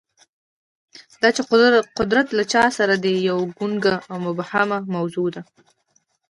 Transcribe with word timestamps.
دا 1.21 1.29
چې 1.35 1.41
قدرت 1.99 2.27
له 2.37 2.43
چا 2.51 2.63
سره 2.77 2.95
دی، 3.03 3.13
یوه 3.29 3.43
ګونګه 3.57 3.95
او 4.11 4.17
مبهمه 4.27 4.77
موضوع 4.95 5.27
ده. 5.35 5.41